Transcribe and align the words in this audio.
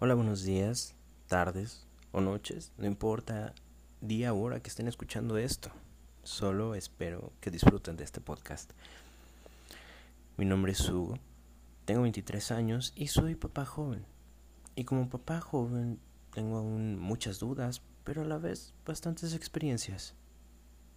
Hola, 0.00 0.14
buenos 0.14 0.42
días, 0.42 0.96
tardes 1.28 1.86
o 2.10 2.20
noches, 2.20 2.72
no 2.78 2.86
importa 2.86 3.54
día 4.00 4.34
o 4.34 4.40
hora 4.40 4.60
que 4.60 4.68
estén 4.68 4.88
escuchando 4.88 5.38
esto. 5.38 5.70
Solo 6.24 6.74
espero 6.74 7.32
que 7.40 7.52
disfruten 7.52 7.96
de 7.96 8.02
este 8.02 8.20
podcast. 8.20 8.72
Mi 10.36 10.46
nombre 10.46 10.72
es 10.72 10.90
Hugo, 10.90 11.20
tengo 11.84 12.02
23 12.02 12.50
años 12.50 12.92
y 12.96 13.06
soy 13.06 13.36
papá 13.36 13.64
joven. 13.64 14.04
Y 14.74 14.82
como 14.82 15.08
papá 15.08 15.40
joven 15.40 16.00
tengo 16.32 16.58
aún 16.58 16.98
muchas 16.98 17.38
dudas, 17.38 17.80
pero 18.02 18.22
a 18.22 18.26
la 18.26 18.38
vez 18.38 18.74
bastantes 18.84 19.32
experiencias, 19.32 20.14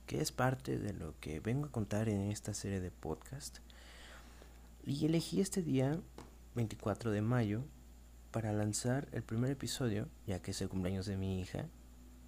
que 0.07 0.21
es 0.21 0.31
parte 0.31 0.79
de 0.79 0.93
lo 0.93 1.13
que 1.19 1.39
vengo 1.39 1.67
a 1.67 1.71
contar 1.71 2.09
en 2.09 2.31
esta 2.31 2.55
serie 2.55 2.79
de 2.79 2.89
podcast. 2.89 3.59
Y 4.83 5.05
elegí 5.05 5.39
este 5.39 5.61
día, 5.61 6.01
24 6.55 7.11
de 7.11 7.21
mayo, 7.21 7.63
para 8.37 8.53
lanzar 8.53 9.07
el 9.13 9.23
primer 9.23 9.49
episodio, 9.49 10.07
ya 10.27 10.43
que 10.43 10.51
es 10.51 10.61
el 10.61 10.69
cumpleaños 10.69 11.07
de 11.07 11.17
mi 11.17 11.41
hija, 11.41 11.65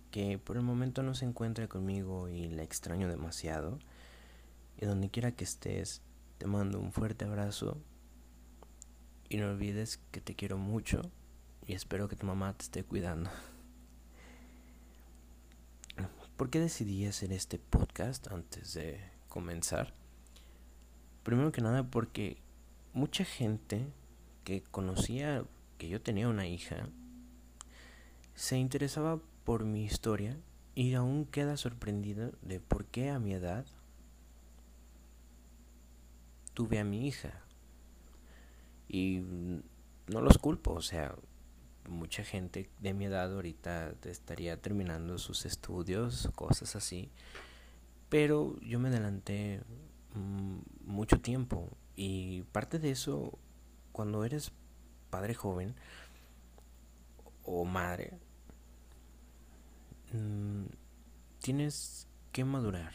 que 0.10 0.40
por 0.40 0.58
el 0.58 0.64
momento 0.64 1.04
no 1.04 1.14
se 1.14 1.24
encuentra 1.24 1.68
conmigo 1.68 2.30
y 2.30 2.50
la 2.50 2.64
extraño 2.64 3.08
demasiado. 3.08 3.78
Y 4.82 4.88
donde 4.88 5.12
quiera 5.12 5.34
que 5.34 5.44
estés, 5.44 6.02
te 6.40 6.48
mando 6.48 6.80
un 6.80 6.92
fuerte 6.92 7.26
abrazo. 7.26 7.78
Y 9.30 9.38
no 9.38 9.52
olvides 9.52 10.00
que 10.10 10.20
te 10.20 10.34
quiero 10.34 10.58
mucho 10.58 11.04
y 11.68 11.74
espero 11.74 12.10
que 12.10 12.16
tu 12.16 12.26
mamá 12.26 12.58
te 12.58 12.64
esté 12.64 12.84
cuidando. 12.84 13.30
¿Por 16.38 16.50
qué 16.50 16.60
decidí 16.60 17.06
hacer 17.06 17.32
este 17.32 17.60
podcast 17.60 18.32
antes 18.32 18.74
de 18.74 19.00
comenzar? 19.28 19.94
Primero 21.22 21.52
que 21.52 21.62
nada 21.62 21.84
porque 21.84 22.42
mucha 22.94 23.26
gente 23.26 23.86
que 24.44 24.64
conocía 24.64 25.46
que 25.80 25.88
yo 25.88 26.02
tenía 26.02 26.28
una 26.28 26.46
hija, 26.46 26.90
se 28.36 28.58
interesaba 28.58 29.20
por 29.46 29.64
mi 29.64 29.86
historia 29.86 30.38
y 30.76 30.94
aún 30.94 31.26
queda 31.26 31.58
sorprendida 31.58 32.32
de 32.44 32.60
por 32.60 32.86
qué 32.86 33.10
a 33.10 33.18
mi 33.18 33.34
edad 33.34 33.66
tuve 36.54 36.80
a 36.80 36.84
mi 36.84 37.08
hija. 37.08 37.42
Y 38.90 39.22
no 40.08 40.22
los 40.22 40.38
culpo, 40.38 40.74
o 40.74 40.82
sea, 40.82 41.16
mucha 41.88 42.24
gente 42.24 42.70
de 42.80 42.94
mi 42.94 43.06
edad 43.06 43.34
ahorita 43.34 43.94
estaría 44.04 44.62
terminando 44.62 45.18
sus 45.18 45.46
estudios, 45.46 46.30
cosas 46.36 46.76
así. 46.76 47.10
Pero 48.10 48.60
yo 48.60 48.80
me 48.80 48.90
adelanté 48.90 49.62
mm, 50.14 50.58
mucho 50.86 51.22
tiempo 51.22 51.70
y 51.96 52.42
parte 52.52 52.80
de 52.80 52.92
eso, 52.92 53.38
cuando 53.94 54.26
eres 54.26 54.52
padre 55.10 55.34
joven 55.34 55.76
o 57.44 57.66
madre, 57.66 58.20
mm, 60.14 60.66
tienes 61.42 62.08
que 62.32 62.46
madurar, 62.46 62.94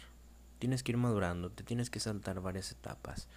tienes 0.59 0.83
que 0.83 0.93
ir 0.93 0.99
madurando, 0.99 1.51
te 1.51 1.65
tienes 1.65 1.91
que 1.91 2.01
saltar 2.01 2.41
varias 2.41 2.71
etapas 2.73 3.29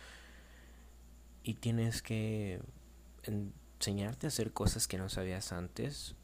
y 1.43 1.55
tienes 1.55 2.01
que 2.01 2.61
enseñarte 3.23 4.27
a 4.27 4.29
hacer 4.29 4.53
cosas 4.53 4.87
que 4.87 4.97
no 4.97 5.09
sabías 5.09 5.51
antes 5.51 6.15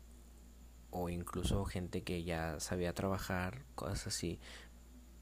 o 0.91 1.09
incluso 1.09 1.65
gente 1.65 2.03
que 2.03 2.23
ya 2.23 2.59
sabía 2.59 2.93
trabajar, 2.93 3.63
cosas 3.75 4.07
así. 4.07 4.39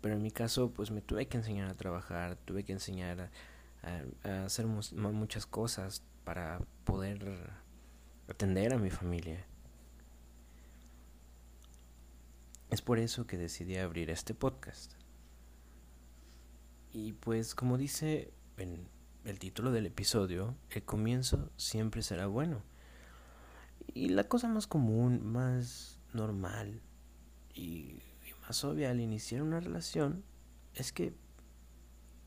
Pero 0.02 0.16
en 0.16 0.22
mi 0.22 0.32
caso, 0.32 0.72
pues 0.72 0.92
me 0.92 1.02
tuve 1.02 1.28
que 1.28 1.38
enseñar 1.38 1.70
a 1.70 1.76
trabajar, 1.76 2.36
tuve 2.36 2.64
que 2.64 2.74
enseñar 2.74 3.30
a, 3.84 4.30
a 4.30 4.46
hacer 4.46 4.66
muchas 4.66 5.46
cosas, 5.46 6.04
para 6.24 6.62
poder 6.84 7.52
atender 8.28 8.74
a 8.74 8.78
mi 8.78 8.90
familia. 8.90 9.46
Es 12.70 12.82
por 12.82 13.00
eso 13.00 13.28
que 13.28 13.38
decidí 13.38 13.78
abrir 13.78 14.10
este 14.10 14.34
podcast. 14.34 14.94
Y 16.94 17.14
pues 17.14 17.56
como 17.56 17.78
dice 17.78 18.34
en 18.58 18.88
el 19.26 19.40
título 19.40 19.72
del 19.72 19.86
episodio, 19.86 20.56
el 20.70 20.84
comienzo 20.84 21.50
siempre 21.58 22.02
será 22.02 22.28
bueno. 22.28 22.64
Y 23.94 24.10
la 24.10 24.24
cosa 24.24 24.48
más 24.48 24.68
común, 24.68 25.26
más 25.26 26.00
normal 26.14 26.82
y, 27.54 28.00
más 28.42 28.64
obvia 28.64 28.90
al 28.90 29.00
iniciar 29.00 29.44
una 29.44 29.60
relación 29.60 30.24
es 30.74 30.92
que 30.92 31.14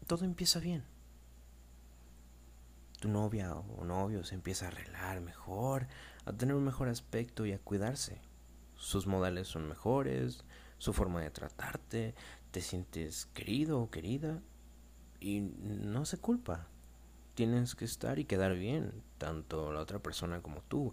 todo 0.07 0.25
empieza 0.25 0.59
bien 0.61 0.85
tu 3.01 3.09
novia 3.09 3.55
o 3.55 3.85
novio 3.85 4.25
se 4.25 4.35
empieza 4.35 4.67
a 4.67 4.69
arreglar 4.69 5.21
mejor, 5.21 5.87
a 6.25 6.33
tener 6.33 6.55
un 6.55 6.65
mejor 6.65 6.89
aspecto 6.89 7.47
y 7.47 7.53
a 7.53 7.59
cuidarse. 7.59 8.21
Sus 8.77 9.07
modales 9.07 9.49
son 9.49 9.69
mejores, 9.69 10.45
su 10.79 10.93
forma 10.93 11.21
de 11.21 11.31
tratarte, 11.31 12.15
te 12.51 12.61
sientes 12.61 13.27
querido 13.35 13.81
o 13.81 13.91
querida 13.91 14.41
y 15.21 15.41
no 15.41 16.05
se 16.05 16.19
culpa. 16.19 16.69
Tienes 17.35 17.75
que 17.75 17.85
estar 17.85 18.19
y 18.19 18.27
quedar 18.27 18.55
bien, 18.55 19.03
tanto 19.19 19.73
la 19.73 19.81
otra 19.81 19.99
persona 19.99 20.41
como 20.41 20.63
tú. 20.63 20.93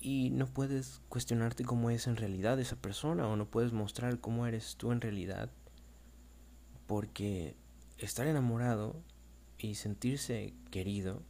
Y 0.00 0.30
no 0.30 0.46
puedes 0.46 1.00
cuestionarte 1.08 1.64
cómo 1.64 1.90
es 1.90 2.06
en 2.06 2.16
realidad 2.16 2.60
esa 2.60 2.76
persona 2.76 3.26
o 3.26 3.36
no 3.36 3.46
puedes 3.46 3.72
mostrar 3.72 4.20
cómo 4.20 4.46
eres 4.46 4.76
tú 4.76 4.92
en 4.92 5.00
realidad. 5.00 5.50
Porque 6.86 7.56
estar 7.98 8.26
enamorado 8.26 9.02
y 9.58 9.74
sentirse 9.74 10.54
querido 10.70 11.22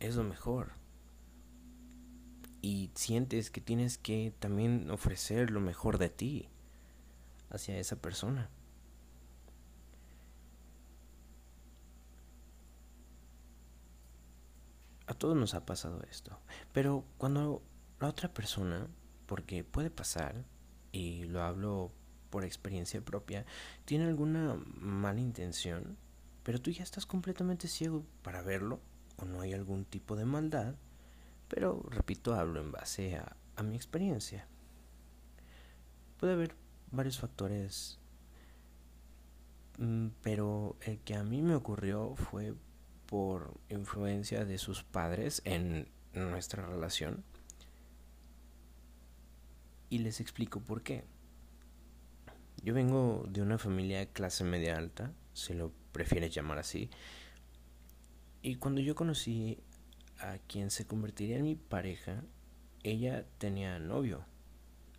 es 0.00 0.16
lo 0.16 0.24
mejor. 0.24 0.72
Y 2.60 2.90
sientes 2.94 3.50
que 3.50 3.60
tienes 3.60 3.98
que 3.98 4.32
también 4.38 4.90
ofrecer 4.90 5.50
lo 5.50 5.60
mejor 5.60 5.98
de 5.98 6.08
ti 6.08 6.48
hacia 7.50 7.78
esa 7.78 7.96
persona. 7.96 8.50
A 15.06 15.14
todos 15.14 15.36
nos 15.36 15.54
ha 15.54 15.64
pasado 15.64 16.02
esto. 16.10 16.38
Pero 16.72 17.04
cuando 17.16 17.62
la 17.98 18.08
otra 18.08 18.32
persona, 18.34 18.88
porque 19.26 19.64
puede 19.64 19.90
pasar, 19.90 20.44
y 20.92 21.24
lo 21.24 21.42
hablo 21.42 21.92
por 22.30 22.44
experiencia 22.44 23.00
propia, 23.00 23.46
tiene 23.84 24.04
alguna 24.04 24.54
mala 24.74 25.20
intención, 25.20 25.96
pero 26.48 26.62
tú 26.62 26.70
ya 26.70 26.82
estás 26.82 27.04
completamente 27.04 27.68
ciego 27.68 28.06
para 28.22 28.40
verlo 28.40 28.80
o 29.18 29.26
no 29.26 29.42
hay 29.42 29.52
algún 29.52 29.84
tipo 29.84 30.16
de 30.16 30.24
maldad, 30.24 30.76
pero 31.46 31.82
repito, 31.90 32.32
hablo 32.34 32.58
en 32.58 32.72
base 32.72 33.16
a, 33.16 33.62
mi 33.62 33.76
experiencia. 33.76 34.46
Puede 36.16 36.32
haber 36.32 36.54
varios 36.90 37.18
factores, 37.18 37.98
mm, 39.76 40.06
pero 40.22 40.78
el 40.80 41.00
que 41.00 41.16
a 41.16 41.22
mí 41.22 41.42
me 41.42 41.54
ocurrió 41.54 42.14
fue 42.16 42.54
por 43.04 43.52
influencia 43.68 44.46
de 44.46 44.56
sus 44.56 44.82
padres 44.82 45.42
en 45.44 45.86
nuestra 46.14 46.64
relación. 46.64 47.24
Y 49.90 49.98
les 49.98 50.18
explico 50.22 50.60
por 50.60 50.82
qué. 50.82 51.04
Yo 52.62 52.72
vengo 52.72 53.26
de 53.28 53.42
una 53.42 53.58
familia 53.58 54.06
clase 54.06 54.44
media 54.44 54.78
alta, 54.78 55.12
se 55.34 55.52
lo 55.52 55.72
prefieres 55.92 56.34
llamar 56.34 56.58
así. 56.58 56.90
Y 58.42 58.56
cuando 58.56 58.80
yo 58.80 58.94
conocí 58.94 59.58
a 60.20 60.38
quien 60.38 60.70
se 60.70 60.86
convertiría 60.86 61.38
en 61.38 61.44
mi 61.44 61.54
pareja, 61.54 62.22
ella 62.82 63.24
tenía 63.38 63.78
novio. 63.78 64.24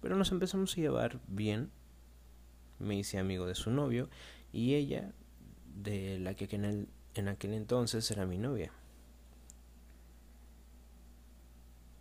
Pero 0.01 0.15
nos 0.15 0.31
empezamos 0.31 0.73
a 0.73 0.81
llevar 0.81 1.19
bien. 1.27 1.71
Me 2.79 2.95
hice 2.95 3.17
amigo 3.17 3.45
de 3.45 3.55
su 3.55 3.71
novio 3.71 4.09
y 4.53 4.75
ella 4.75 5.13
de 5.75 6.19
la 6.19 6.33
que 6.33 6.47
en, 6.55 6.65
el, 6.65 6.89
en 7.13 7.27
aquel 7.27 7.53
entonces 7.53 8.09
era 8.11 8.25
mi 8.25 8.37
novia. 8.37 8.71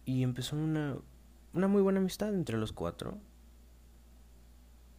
Y 0.05 0.23
empezó 0.23 0.57
una, 0.57 0.97
una 1.53 1.69
muy 1.69 1.83
buena 1.83 1.99
amistad 1.99 2.33
entre 2.35 2.57
los 2.57 2.73
cuatro. 2.73 3.19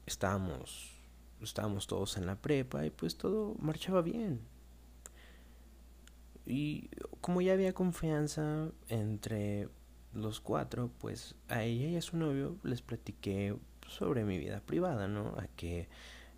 Estábamos 0.05 0.98
estábamos 1.41 1.87
todos 1.87 2.17
en 2.17 2.25
la 2.25 2.35
prepa 2.35 2.85
y 2.85 2.89
pues 2.89 3.17
todo 3.17 3.55
marchaba 3.59 4.01
bien. 4.01 4.39
Y 6.45 6.89
como 7.21 7.41
ya 7.41 7.53
había 7.53 7.73
confianza 7.73 8.69
entre 8.87 9.69
los 10.13 10.39
cuatro, 10.39 10.89
pues 10.99 11.35
a 11.47 11.63
ella 11.63 11.87
y 11.87 11.95
a 11.95 12.01
su 12.01 12.17
novio 12.17 12.57
les 12.63 12.81
platiqué 12.81 13.55
sobre 13.87 14.23
mi 14.23 14.37
vida 14.37 14.61
privada, 14.61 15.07
¿no? 15.07 15.35
A 15.37 15.47
que, 15.55 15.87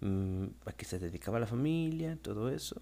mm, 0.02 0.48
a 0.66 0.74
que 0.74 0.86
se 0.86 1.00
dedicaba 1.00 1.40
la 1.40 1.48
familia, 1.48 2.18
todo 2.22 2.50
eso. 2.50 2.82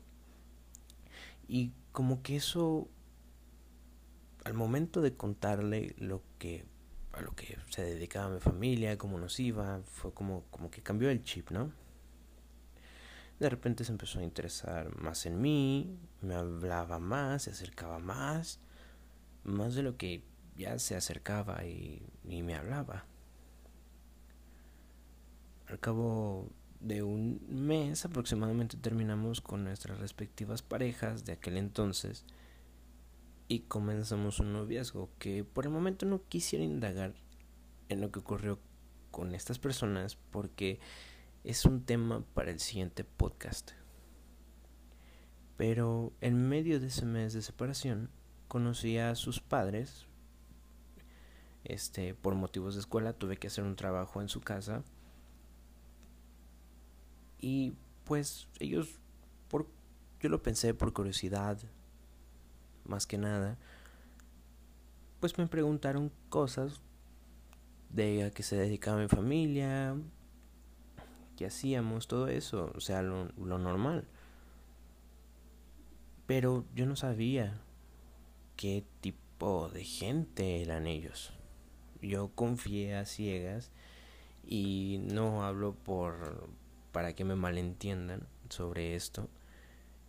Y 1.48 1.72
como 1.92 2.22
que 2.22 2.36
eso, 2.38 2.88
al 4.44 4.54
momento 4.54 5.02
de 5.02 5.16
contarle 5.16 5.96
lo 5.98 6.22
que, 6.38 6.66
a 7.14 7.22
lo 7.22 7.36
que 7.36 7.58
se 7.70 7.84
dedicaba 7.84 8.30
mi 8.30 8.40
familia, 8.40 8.98
cómo 8.98 9.20
nos 9.20 9.40
iba, 9.40 9.82
fue 9.86 10.14
como, 10.14 10.44
como 10.52 10.72
que 10.72 10.82
cambió 10.82 11.10
el 11.10 11.24
chip, 11.24 11.52
¿no? 11.52 11.72
De 13.40 13.50
repente 13.50 13.84
se 13.84 13.92
empezó 13.92 14.20
a 14.20 14.24
interesar 14.24 14.96
más 14.98 15.26
en 15.26 15.42
mí, 15.42 15.98
me 16.22 16.36
hablaba 16.36 17.00
más, 17.00 17.44
se 17.44 17.52
acercaba 17.52 18.00
más, 18.00 18.60
más 19.44 19.76
de 19.76 19.84
lo 19.84 19.96
que 19.98 20.24
ya 20.58 20.78
se 20.78 20.96
acercaba 20.96 21.66
y, 21.66 22.06
y 22.28 22.44
me 22.44 22.56
hablaba. 22.56 23.06
Al 25.68 25.80
cabo 25.80 26.50
de 26.80 27.04
un 27.04 27.42
mes 27.50 28.06
aproximadamente 28.06 28.78
terminamos 28.78 29.42
con 29.42 29.64
nuestras 29.64 30.00
respectivas 30.00 30.62
parejas 30.62 31.26
de 31.26 31.34
aquel 31.34 31.58
entonces 31.58 32.26
y 33.48 33.62
comenzamos 33.62 34.40
un 34.40 34.54
noviazgo 34.54 35.10
que 35.18 35.44
por 35.44 35.66
el 35.66 35.72
momento 35.72 36.06
no 36.06 36.24
quisiera 36.28 36.64
indagar 36.64 37.14
en 37.90 38.02
lo 38.02 38.12
que 38.12 38.20
ocurrió 38.20 38.60
con 39.12 39.36
estas 39.36 39.60
personas 39.60 40.16
porque 40.16 40.80
es 41.44 41.66
un 41.66 41.84
tema 41.84 42.24
para 42.34 42.52
el 42.52 42.60
siguiente 42.60 43.04
podcast. 43.04 43.72
Pero 45.58 46.14
en 46.22 46.48
medio 46.48 46.80
de 46.80 46.88
ese 46.88 47.06
mes 47.06 47.34
de 47.34 47.42
separación 47.42 48.10
conocí 48.48 48.98
a 48.98 49.16
sus 49.16 49.40
padres. 49.40 50.06
Este, 51.64 52.16
por 52.16 52.36
motivos 52.36 52.76
de 52.76 52.80
escuela 52.80 53.14
tuve 53.14 53.38
que 53.38 53.48
hacer 53.48 53.64
un 53.64 53.76
trabajo 53.76 54.22
en 54.22 54.30
su 54.30 54.42
casa. 54.42 54.84
Y 57.40 57.74
pues 58.06 58.48
ellos 58.60 59.00
por 59.48 59.68
yo 60.20 60.30
lo 60.30 60.42
pensé 60.44 60.74
por 60.74 60.92
curiosidad 60.94 61.58
más 62.86 63.06
que 63.06 63.18
nada. 63.18 63.58
Pues 65.20 65.38
me 65.38 65.48
preguntaron 65.48 66.12
cosas 66.30 66.82
de 67.90 68.24
a 68.24 68.32
qué 68.32 68.44
se 68.44 68.56
dedicaba 68.56 69.00
mi 69.00 69.08
familia, 69.08 69.96
qué 71.40 71.46
hacíamos, 71.46 72.10
todo 72.10 72.28
eso, 72.28 72.70
o 72.76 72.82
sea, 72.82 73.02
lo, 73.02 73.30
lo 73.38 73.60
normal. 73.60 74.04
Pero 76.28 76.66
yo 76.76 76.86
no 76.86 76.98
sabía 76.98 77.62
qué 78.58 78.84
tipo 79.00 79.70
de 79.70 79.86
gente 79.86 80.62
eran 80.62 80.86
ellos. 80.86 81.32
Yo 82.02 82.30
confié 82.36 82.98
a 82.98 83.06
ciegas 83.06 83.72
y 84.46 85.00
no 85.14 85.46
hablo 85.46 85.76
por 85.76 86.50
para 86.92 87.16
que 87.16 87.24
me 87.24 87.38
malentiendan 87.38 88.28
sobre 88.50 88.98
esto. 88.98 89.30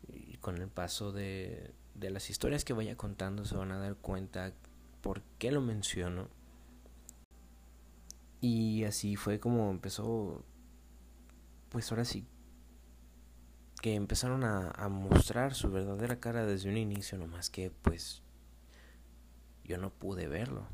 Y 0.09 0.37
con 0.39 0.57
el 0.57 0.67
paso 0.67 1.13
de, 1.13 1.71
de 1.95 2.11
las 2.11 2.29
historias 2.29 2.65
que 2.65 2.73
vaya 2.73 2.97
contando 2.97 3.45
se 3.45 3.55
van 3.55 3.71
a 3.71 3.79
dar 3.79 3.95
cuenta 3.95 4.53
por 5.01 5.23
qué 5.39 5.53
lo 5.53 5.61
menciono 5.61 6.27
y 8.41 8.85
así 8.85 9.17
fue 9.17 9.39
como 9.39 9.71
empezó, 9.71 10.43
pues 11.71 11.91
ahora 11.91 12.05
sí, 12.05 12.27
que 13.81 13.95
empezaron 13.95 14.45
a, 14.45 14.89
mostrar 14.89 15.55
su 15.55 15.71
verdadera 15.71 16.21
cara 16.21 16.45
desde 16.45 16.69
un 16.69 16.77
inicio, 16.77 17.17
nomás 17.17 17.49
que 17.49 17.71
pues 17.71 18.23
yo 19.65 19.79
no 19.79 19.91
pude 19.91 20.29
verlo. 20.29 20.67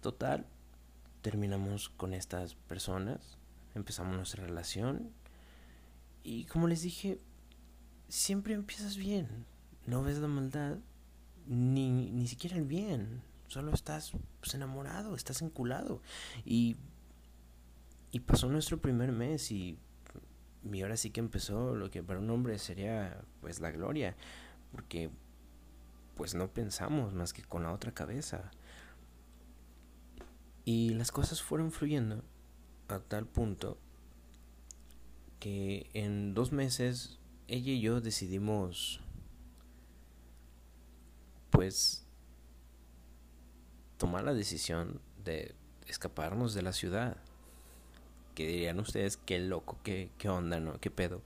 Total, 0.00 0.46
terminamos 1.22 1.88
con 1.88 2.14
estas 2.14 2.54
personas, 2.54 3.38
empezamos 3.74 4.16
nuestra 4.16 4.46
relación 4.46 5.10
y 6.22 6.44
como 6.44 6.68
les 6.68 6.82
dije, 6.82 7.20
siempre 8.08 8.54
empiezas 8.54 8.96
bien, 8.96 9.46
no 9.86 10.02
ves 10.02 10.18
la 10.18 10.28
maldad, 10.28 10.78
ni, 11.46 12.10
ni 12.10 12.28
siquiera 12.28 12.56
el 12.56 12.64
bien, 12.64 13.22
solo 13.48 13.72
estás 13.72 14.12
pues, 14.40 14.54
enamorado, 14.54 15.14
estás 15.16 15.42
enculado. 15.42 16.02
Y, 16.44 16.76
y 18.16 18.20
pasó 18.20 18.48
nuestro 18.48 18.80
primer 18.80 19.12
mes 19.12 19.52
y, 19.52 19.78
y 20.72 20.80
ahora 20.80 20.96
sí 20.96 21.10
que 21.10 21.20
empezó 21.20 21.74
lo 21.74 21.90
que 21.90 22.02
para 22.02 22.18
un 22.18 22.30
hombre 22.30 22.58
sería 22.58 23.22
pues 23.42 23.60
la 23.60 23.70
gloria, 23.70 24.16
porque 24.72 25.10
pues 26.14 26.34
no 26.34 26.48
pensamos 26.48 27.12
más 27.12 27.34
que 27.34 27.42
con 27.42 27.64
la 27.64 27.74
otra 27.74 27.92
cabeza. 27.92 28.50
Y 30.64 30.94
las 30.94 31.12
cosas 31.12 31.42
fueron 31.42 31.72
fluyendo 31.72 32.24
a 32.88 33.00
tal 33.00 33.26
punto 33.26 33.76
que 35.38 35.90
en 35.92 36.32
dos 36.32 36.52
meses 36.52 37.18
ella 37.48 37.72
y 37.72 37.82
yo 37.82 38.00
decidimos 38.00 39.02
pues 41.50 42.06
tomar 43.98 44.24
la 44.24 44.32
decisión 44.32 45.02
de 45.22 45.54
escaparnos 45.86 46.54
de 46.54 46.62
la 46.62 46.72
ciudad. 46.72 47.18
Que 48.36 48.46
dirían 48.46 48.78
ustedes, 48.78 49.16
qué 49.16 49.40
loco, 49.40 49.80
qué, 49.82 50.10
qué 50.18 50.28
onda, 50.28 50.60
¿no? 50.60 50.78
¿Qué 50.78 50.92
pedo? 50.92 51.22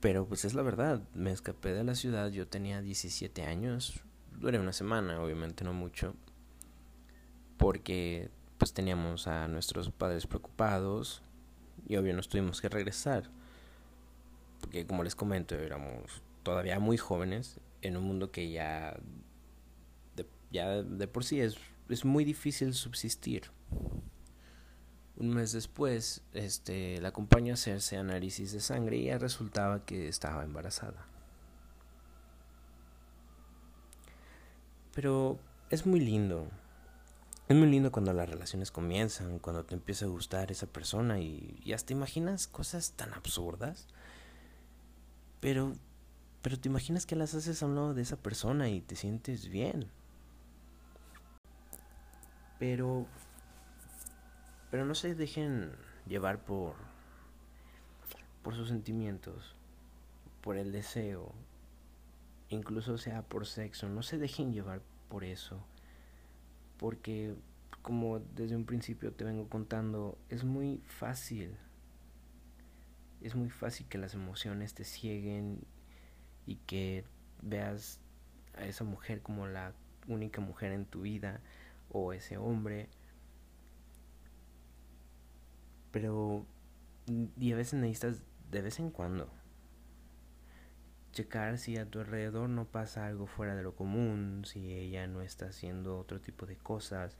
Pero 0.00 0.26
pues 0.26 0.46
es 0.46 0.54
la 0.54 0.62
verdad, 0.62 1.02
me 1.12 1.30
escapé 1.30 1.74
de 1.74 1.84
la 1.84 1.94
ciudad, 1.94 2.30
yo 2.30 2.48
tenía 2.48 2.80
17 2.80 3.42
años, 3.42 4.00
duré 4.38 4.58
una 4.58 4.72
semana, 4.72 5.20
obviamente 5.20 5.62
no 5.62 5.74
mucho, 5.74 6.14
porque 7.58 8.30
pues 8.56 8.72
teníamos 8.72 9.26
a 9.26 9.46
nuestros 9.48 9.90
padres 9.90 10.26
preocupados 10.26 11.22
y 11.86 11.96
obvio 11.96 12.14
nos 12.14 12.30
tuvimos 12.30 12.62
que 12.62 12.70
regresar, 12.70 13.28
porque 14.62 14.86
como 14.86 15.04
les 15.04 15.14
comento, 15.14 15.54
éramos 15.54 16.22
todavía 16.44 16.78
muy 16.78 16.96
jóvenes 16.96 17.60
en 17.82 17.98
un 17.98 18.04
mundo 18.04 18.30
que 18.30 18.50
ya 18.50 18.96
ya 20.50 20.82
de 20.82 21.08
por 21.08 21.24
sí 21.24 21.40
es, 21.40 21.56
es 21.88 22.04
muy 22.04 22.24
difícil 22.24 22.74
subsistir. 22.74 23.50
Un 25.20 25.34
mes 25.34 25.52
después, 25.52 26.22
este, 26.32 26.98
la 27.02 27.08
acompañó 27.08 27.52
a 27.52 27.54
hacerse 27.54 27.98
análisis 27.98 28.52
de 28.52 28.60
sangre 28.60 28.96
y 28.96 29.04
ya 29.04 29.18
resultaba 29.18 29.84
que 29.84 30.08
estaba 30.08 30.44
embarazada. 30.44 31.04
Pero 34.94 35.38
es 35.68 35.84
muy 35.84 36.00
lindo. 36.00 36.48
Es 37.48 37.56
muy 37.56 37.68
lindo 37.68 37.92
cuando 37.92 38.14
las 38.14 38.30
relaciones 38.30 38.70
comienzan, 38.70 39.40
cuando 39.40 39.64
te 39.64 39.74
empieza 39.74 40.06
a 40.06 40.08
gustar 40.08 40.50
esa 40.50 40.66
persona 40.66 41.20
y, 41.20 41.60
y 41.66 41.74
hasta 41.74 41.92
imaginas 41.92 42.46
cosas 42.46 42.92
tan 42.92 43.12
absurdas. 43.12 43.88
Pero, 45.40 45.74
pero 46.40 46.58
te 46.58 46.70
imaginas 46.70 47.04
que 47.04 47.14
las 47.14 47.34
haces 47.34 47.62
a 47.62 47.66
un 47.66 47.74
lado 47.74 47.92
de 47.92 48.00
esa 48.00 48.16
persona 48.16 48.70
y 48.70 48.80
te 48.80 48.96
sientes 48.96 49.50
bien. 49.50 49.90
Pero 52.58 53.06
pero 54.70 54.84
no 54.84 54.94
se 54.94 55.14
dejen 55.14 55.72
llevar 56.06 56.44
por 56.44 56.74
por 58.42 58.54
sus 58.54 58.68
sentimientos, 58.68 59.54
por 60.40 60.56
el 60.56 60.72
deseo, 60.72 61.34
incluso 62.48 62.96
sea 62.96 63.22
por 63.22 63.46
sexo, 63.46 63.88
no 63.88 64.02
se 64.02 64.18
dejen 64.18 64.52
llevar 64.52 64.80
por 65.08 65.24
eso, 65.24 65.62
porque 66.78 67.34
como 67.82 68.18
desde 68.18 68.56
un 68.56 68.64
principio 68.64 69.12
te 69.12 69.24
vengo 69.24 69.48
contando, 69.48 70.16
es 70.28 70.44
muy 70.44 70.82
fácil, 70.86 71.56
es 73.20 73.34
muy 73.34 73.50
fácil 73.50 73.86
que 73.88 73.98
las 73.98 74.14
emociones 74.14 74.74
te 74.74 74.84
cieguen 74.84 75.60
y 76.46 76.56
que 76.56 77.04
veas 77.42 78.00
a 78.54 78.64
esa 78.64 78.84
mujer 78.84 79.20
como 79.20 79.46
la 79.46 79.72
única 80.08 80.40
mujer 80.40 80.72
en 80.72 80.86
tu 80.86 81.02
vida 81.02 81.40
o 81.90 82.12
ese 82.12 82.38
hombre. 82.38 82.88
Pero 85.92 86.44
y 87.38 87.52
a 87.52 87.56
veces 87.56 87.80
necesitas 87.80 88.22
de 88.50 88.62
vez 88.62 88.78
en 88.78 88.90
cuando 88.90 89.28
checar 91.12 91.58
si 91.58 91.76
a 91.76 91.86
tu 91.86 92.00
alrededor 92.00 92.48
no 92.48 92.66
pasa 92.66 93.06
algo 93.06 93.26
fuera 93.26 93.56
de 93.56 93.62
lo 93.62 93.74
común, 93.74 94.44
si 94.44 94.72
ella 94.72 95.06
no 95.06 95.22
está 95.22 95.46
haciendo 95.46 95.98
otro 95.98 96.20
tipo 96.20 96.46
de 96.46 96.56
cosas 96.56 97.16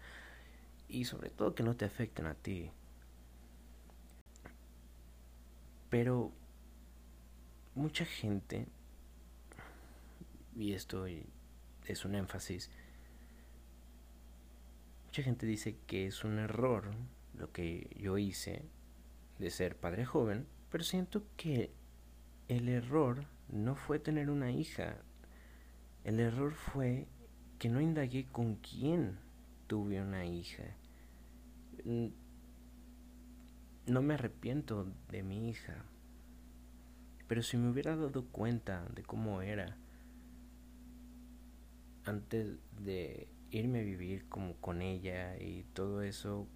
y 0.88 1.04
sobre 1.04 1.30
todo 1.30 1.54
que 1.54 1.62
no 1.62 1.74
te 1.74 1.84
afecten 1.84 2.26
a 2.26 2.34
ti. 2.34 2.70
Pero 5.88 6.30
mucha 7.74 8.04
gente, 8.04 8.66
y 10.56 10.72
esto 10.72 11.06
es 11.06 12.04
un 12.04 12.14
énfasis, 12.14 12.70
Mucha 15.10 15.24
gente 15.24 15.44
dice 15.44 15.74
que 15.88 16.06
es 16.06 16.22
un 16.22 16.38
error 16.38 16.84
lo 17.40 17.50
que 17.52 17.90
yo 17.98 18.18
hice 18.18 18.62
de 19.38 19.50
ser 19.50 19.76
padre 19.76 20.04
joven, 20.04 20.46
pero 20.70 20.84
siento 20.84 21.24
que 21.36 21.72
el 22.48 22.68
error 22.68 23.24
no 23.48 23.74
fue 23.74 23.98
tener 23.98 24.30
una 24.30 24.52
hija. 24.52 24.98
El 26.04 26.20
error 26.20 26.52
fue 26.52 27.08
que 27.58 27.68
no 27.70 27.80
indagué 27.80 28.26
con 28.30 28.56
quién 28.56 29.18
tuve 29.66 30.00
una 30.02 30.26
hija. 30.26 30.64
No 33.86 34.02
me 34.02 34.14
arrepiento 34.14 34.86
de 35.08 35.22
mi 35.22 35.48
hija. 35.48 35.84
Pero 37.26 37.42
si 37.42 37.56
me 37.56 37.70
hubiera 37.70 37.96
dado 37.96 38.26
cuenta 38.26 38.86
de 38.94 39.02
cómo 39.02 39.40
era 39.40 39.76
antes 42.04 42.58
de 42.82 43.28
irme 43.50 43.80
a 43.80 43.84
vivir 43.84 44.28
como 44.28 44.54
con 44.56 44.82
ella 44.82 45.36
y 45.38 45.64
todo 45.74 46.02
eso, 46.02 46.46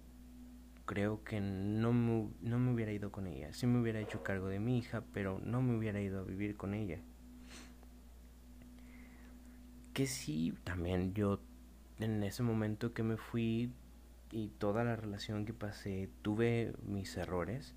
creo 0.85 1.23
que 1.23 1.41
no 1.41 1.93
me, 1.93 2.29
no 2.41 2.59
me 2.59 2.73
hubiera 2.73 2.91
ido 2.91 3.11
con 3.11 3.27
ella. 3.27 3.53
Sí 3.53 3.67
me 3.67 3.79
hubiera 3.81 3.99
hecho 3.99 4.23
cargo 4.23 4.47
de 4.47 4.59
mi 4.59 4.77
hija, 4.77 5.03
pero 5.13 5.39
no 5.43 5.61
me 5.61 5.77
hubiera 5.77 6.01
ido 6.01 6.19
a 6.21 6.23
vivir 6.23 6.57
con 6.57 6.73
ella. 6.73 6.99
que 9.95 10.07
sí, 10.07 10.53
también 10.65 11.13
yo 11.13 11.39
en 11.99 12.21
ese 12.23 12.43
momento 12.43 12.93
que 12.93 13.01
me 13.01 13.15
fui 13.15 13.71
y 14.29 14.49
toda 14.49 14.83
la 14.83 14.97
relación 14.97 15.45
que 15.45 15.53
pasé, 15.53 16.09
tuve 16.21 16.73
mis 16.83 17.15
errores 17.15 17.73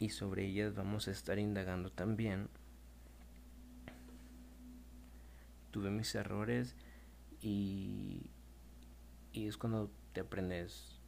y 0.00 0.08
sobre 0.08 0.46
ellas 0.46 0.74
vamos 0.74 1.06
a 1.06 1.12
estar 1.12 1.38
indagando 1.38 1.90
también. 1.92 2.48
Tuve 5.70 5.90
mis 5.90 6.12
errores 6.16 6.74
y, 7.40 8.22
y 9.32 9.46
es 9.46 9.56
cuando 9.56 9.92
te 10.12 10.22
aprendes 10.22 11.00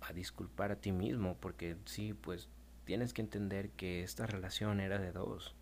a 0.00 0.12
disculpar 0.12 0.72
a 0.72 0.80
ti 0.80 0.92
mismo, 0.92 1.36
porque 1.40 1.76
sí, 1.84 2.14
pues 2.14 2.48
tienes 2.84 3.12
que 3.12 3.22
entender 3.22 3.70
que 3.70 4.02
esta 4.02 4.26
relación 4.26 4.80
era 4.80 4.98
de 4.98 5.12
dos 5.12 5.54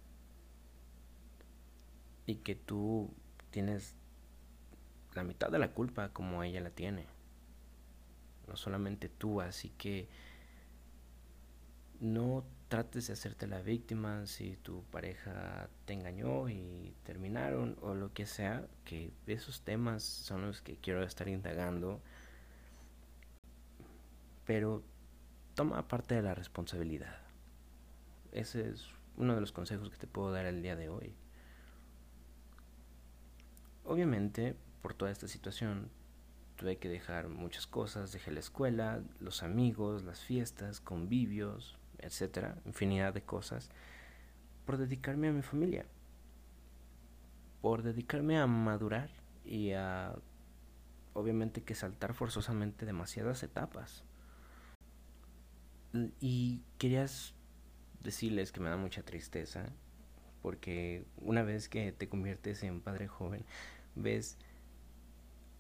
y 2.27 2.37
que 2.37 2.55
tú 2.55 3.11
tienes 3.51 3.95
la 5.15 5.25
mitad 5.25 5.51
de 5.51 5.59
la 5.59 5.73
culpa 5.73 6.11
como 6.11 6.43
ella 6.43 6.61
la 6.61 6.71
tiene. 6.71 7.07
No 8.47 8.57
solamente 8.57 9.09
tú, 9.09 9.41
así 9.41 9.71
que 9.71 10.09
no 12.01 12.45
trates 12.69 13.07
de 13.07 13.15
hacerte 13.15 13.47
la 13.47 13.61
víctima 13.61 14.27
si 14.27 14.57
tu 14.57 14.85
pareja 14.85 15.69
te 15.87 15.95
engañó 15.95 16.49
y 16.49 16.95
terminaron 17.03 17.77
o 17.81 17.95
lo 17.95 18.13
que 18.13 18.27
sea, 18.27 18.67
que 18.85 19.11
esos 19.27 19.63
temas 19.63 20.03
son 20.03 20.43
los 20.43 20.61
que 20.61 20.77
quiero 20.77 21.03
estar 21.03 21.29
indagando. 21.29 22.01
Pero 24.49 24.83
toma 25.55 25.89
parte 25.89 26.15
de 26.15 26.23
la 26.23 26.35
responsabilidad. 26.35 27.19
Ese 28.33 28.67
es 28.67 28.89
uno 29.19 29.35
de 29.35 29.43
los 29.43 29.53
consejos 29.53 29.91
que 29.91 29.99
te 29.99 30.07
puedo 30.07 30.33
dar 30.33 30.47
el 30.47 30.63
día 30.63 30.75
de 30.75 30.89
hoy. 30.89 31.15
Obviamente, 33.85 34.57
por 34.81 34.95
toda 34.95 35.11
esta 35.11 35.29
situación, 35.29 35.91
tuve 36.57 36.79
que 36.79 36.89
dejar 36.89 37.29
muchas 37.29 37.67
cosas, 37.67 38.11
dejé 38.11 38.31
la 38.31 38.41
escuela, 38.41 39.03
los 39.21 39.43
amigos, 39.43 40.03
las 40.03 40.21
fiestas, 40.21 40.81
convivios, 40.81 41.79
etcétera, 41.99 42.57
infinidad 42.65 43.13
de 43.13 43.21
cosas, 43.21 43.69
por 44.65 44.79
dedicarme 44.79 45.29
a 45.29 45.33
mi 45.33 45.43
familia, 45.43 45.85
por 47.61 47.83
dedicarme 47.83 48.39
a 48.39 48.47
madurar 48.47 49.11
y 49.45 49.73
a, 49.73 50.15
obviamente, 51.13 51.63
que 51.65 51.75
saltar 51.75 52.15
forzosamente 52.15 52.87
demasiadas 52.87 53.43
etapas. 53.43 54.08
Y 56.21 56.63
querías 56.79 57.35
decirles 58.03 58.53
que 58.53 58.61
me 58.61 58.71
da 58.71 58.77
mucha 58.77 59.03
tristeza, 59.03 59.67
porque 60.43 61.05
una 61.17 61.43
vez 61.43 61.69
que 61.69 61.93
te 61.93 62.09
conviertes 62.09 62.63
en 62.63 62.81
padre 62.81 63.09
joven, 63.09 63.45
ves 63.95 64.37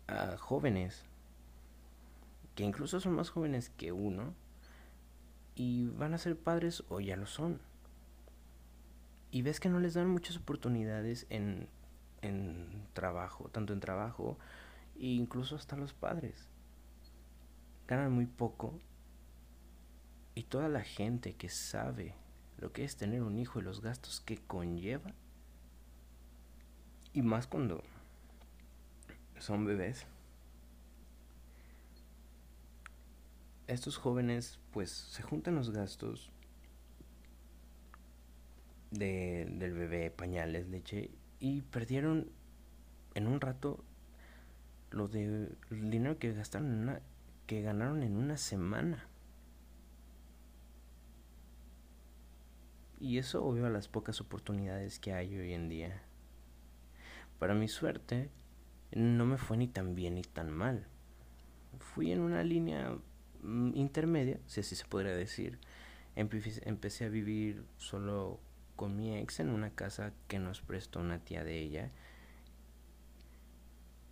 a 0.06 0.36
jóvenes 0.36 1.04
que 2.54 2.64
incluso 2.64 2.98
son 2.98 3.12
más 3.12 3.30
jóvenes 3.30 3.70
que 3.70 3.92
uno, 3.92 4.34
y 5.54 5.88
van 5.88 6.14
a 6.14 6.18
ser 6.18 6.36
padres 6.36 6.84
o 6.88 7.00
ya 7.00 7.16
lo 7.16 7.26
son. 7.26 7.60
Y 9.30 9.42
ves 9.42 9.60
que 9.60 9.68
no 9.68 9.80
les 9.80 9.94
dan 9.94 10.08
muchas 10.08 10.36
oportunidades 10.36 11.26
en, 11.30 11.68
en 12.22 12.86
trabajo, 12.94 13.48
tanto 13.50 13.72
en 13.72 13.80
trabajo 13.80 14.38
e 14.96 15.06
incluso 15.06 15.56
hasta 15.56 15.76
los 15.76 15.92
padres. 15.92 16.48
Ganan 17.86 18.12
muy 18.12 18.26
poco 18.26 18.78
y 20.38 20.44
toda 20.44 20.68
la 20.68 20.84
gente 20.84 21.34
que 21.34 21.48
sabe 21.48 22.14
lo 22.58 22.72
que 22.72 22.84
es 22.84 22.94
tener 22.94 23.24
un 23.24 23.40
hijo 23.40 23.58
y 23.58 23.62
los 23.62 23.82
gastos 23.82 24.20
que 24.20 24.36
conlleva, 24.36 25.12
y 27.12 27.22
más 27.22 27.48
cuando 27.48 27.82
son 29.40 29.66
bebés, 29.66 30.06
estos 33.66 33.96
jóvenes 33.96 34.60
pues 34.70 34.92
se 34.92 35.22
juntan 35.24 35.56
los 35.56 35.70
gastos 35.70 36.30
de, 38.92 39.44
del 39.50 39.72
bebé, 39.72 40.12
pañales, 40.12 40.68
leche 40.68 41.10
y 41.40 41.62
perdieron 41.62 42.30
en 43.14 43.26
un 43.26 43.40
rato 43.40 43.82
lo 44.92 45.08
de 45.08 45.48
el 45.72 45.90
dinero 45.90 46.20
que 46.20 46.32
gastaron 46.32 46.72
en 46.74 46.78
una, 46.78 47.00
que 47.48 47.60
ganaron 47.60 48.04
en 48.04 48.16
una 48.16 48.36
semana. 48.36 49.08
Y 53.00 53.18
eso 53.18 53.44
obvio 53.44 53.66
a 53.66 53.70
las 53.70 53.88
pocas 53.88 54.20
oportunidades 54.20 54.98
que 54.98 55.12
hay 55.12 55.36
hoy 55.38 55.54
en 55.54 55.68
día. 55.68 56.02
Para 57.38 57.54
mi 57.54 57.68
suerte, 57.68 58.30
no 58.92 59.24
me 59.24 59.38
fue 59.38 59.56
ni 59.56 59.68
tan 59.68 59.94
bien 59.94 60.16
ni 60.16 60.22
tan 60.22 60.50
mal. 60.50 60.86
Fui 61.78 62.10
en 62.10 62.20
una 62.20 62.42
línea 62.42 62.98
Mm, 63.42 63.76
intermedia, 63.76 64.40
si 64.46 64.60
así 64.60 64.74
se 64.74 64.84
podría 64.86 65.14
decir, 65.14 65.58
empecé 66.16 67.04
a 67.04 67.08
vivir 67.08 67.64
solo 67.76 68.40
con 68.74 68.96
mi 68.96 69.16
ex 69.16 69.40
en 69.40 69.50
una 69.50 69.70
casa 69.70 70.12
que 70.26 70.38
nos 70.38 70.60
prestó 70.60 71.00
una 71.00 71.20
tía 71.20 71.44
de 71.44 71.58
ella. 71.60 71.92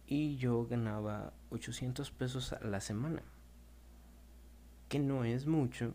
Y 0.07 0.37
yo 0.37 0.67
ganaba 0.67 1.33
800 1.51 2.11
pesos 2.13 2.53
a 2.53 2.61
la 2.65 2.81
semana. 2.81 3.23
Que 4.89 5.01
no 5.01 5.25
es 5.25 5.47
mucho, 5.47 5.95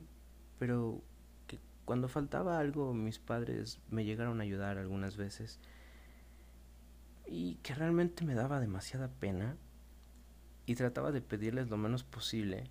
pero 0.59 1.01
cuando 1.85 2.07
faltaba 2.07 2.59
algo 2.59 2.93
mis 2.93 3.19
padres 3.19 3.79
me 3.89 4.05
llegaron 4.05 4.39
a 4.39 4.43
ayudar 4.43 4.77
algunas 4.77 5.17
veces. 5.17 5.59
Y 7.25 7.55
que 7.63 7.73
realmente 7.73 8.25
me 8.25 8.35
daba 8.35 8.59
demasiada 8.59 9.07
pena. 9.07 9.55
Y 10.65 10.75
trataba 10.75 11.11
de 11.11 11.21
pedirles 11.21 11.69
lo 11.69 11.77
menos 11.77 12.03
posible 12.03 12.69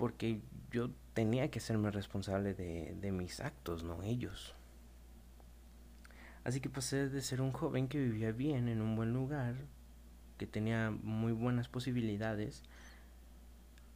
porque 0.00 0.40
yo 0.70 0.88
tenía 1.12 1.50
que 1.50 1.60
serme 1.60 1.90
responsable 1.90 2.54
de, 2.54 2.96
de 2.98 3.12
mis 3.12 3.38
actos, 3.40 3.84
no 3.84 4.02
ellos. 4.02 4.54
Así 6.42 6.62
que 6.62 6.70
pasé 6.70 7.10
de 7.10 7.20
ser 7.20 7.42
un 7.42 7.52
joven 7.52 7.86
que 7.86 7.98
vivía 7.98 8.32
bien 8.32 8.68
en 8.68 8.80
un 8.80 8.96
buen 8.96 9.12
lugar, 9.12 9.56
que 10.38 10.46
tenía 10.46 10.90
muy 10.90 11.32
buenas 11.32 11.68
posibilidades, 11.68 12.62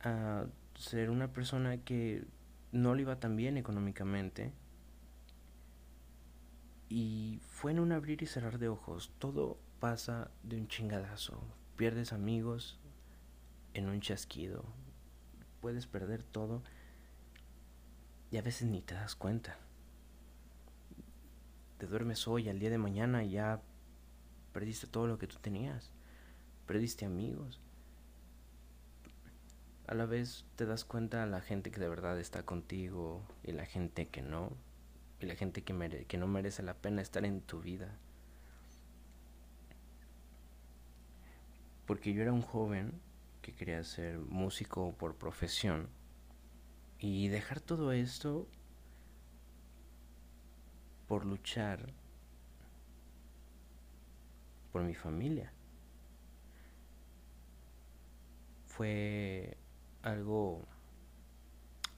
a 0.02 0.45
ser 0.76 1.11
una 1.11 1.33
persona 1.33 1.78
que 1.78 2.25
no 2.73 2.95
le 2.95 3.02
iba 3.02 3.21
tan 3.21 3.37
bien 3.37 3.57
económicamente. 3.57 4.52
Y 6.88 7.40
fue 7.49 7.73
en 7.73 7.81
un 7.81 7.93
abrir 7.93 8.23
y 8.23 8.26
cerrar 8.26 8.59
de 8.59 8.69
ojos. 8.69 9.12
Todo 9.19 9.59
pasa 9.81 10.31
de 10.43 10.57
un 10.57 10.69
chingadazo. 10.69 11.40
Pierdes 11.76 12.12
amigos 12.12 12.78
en 13.73 13.88
un 13.88 14.00
chasquido 14.00 14.64
puedes 15.64 15.87
perder 15.87 16.23
todo 16.23 16.62
y 18.31 18.37
a 18.37 18.43
veces 18.43 18.69
ni 18.69 18.83
te 18.83 18.93
das 18.93 19.16
cuenta. 19.16 19.57
Te 21.78 21.87
duermes 21.87 22.28
hoy, 22.28 22.50
al 22.50 22.59
día 22.59 22.69
de 22.69 22.76
mañana 22.76 23.25
ya 23.25 23.62
perdiste 24.52 24.87
todo 24.87 25.07
lo 25.07 25.16
que 25.16 25.26
tú 25.26 25.37
tenías. 25.40 25.90
Perdiste 26.66 27.07
amigos. 27.07 27.62
A 29.87 29.95
la 29.95 30.07
vez 30.07 30.45
te 30.57 30.64
das 30.64 30.85
cuenta 30.85 31.23
a 31.23 31.26
la 31.26 31.41
gente 31.41 31.71
que 31.71 31.81
de 31.81 31.88
verdad 31.88 32.19
está 32.19 32.45
contigo 32.45 33.23
y 33.43 33.53
la 33.53 33.67
gente 33.67 34.09
que 34.09 34.23
no. 34.23 34.50
Y 35.21 35.26
la 35.26 35.37
gente 35.37 35.62
que, 35.62 36.07
que 36.07 36.19
no 36.19 36.26
merece 36.26 36.62
la 36.62 36.75
pena 36.75 37.03
estar 37.03 37.25
en 37.25 37.41
tu 37.41 37.61
vida. 37.61 37.99
Porque 41.87 42.14
yo 42.14 42.23
era 42.23 42.33
un 42.33 42.43
joven 42.43 42.93
que 43.43 43.53
quería 43.53 43.85
ser 43.85 44.19
músico 44.19 44.95
por 44.95 45.17
profesión 45.17 45.88
y 46.99 47.29
dejar 47.29 47.61
todo 47.61 47.93
esto 47.93 48.49
por 51.07 51.26
luchar 51.26 51.93
por 54.73 54.83
mi 54.83 54.95
familia. 54.95 55.53
Fue 58.67 59.44
algo 60.05 60.67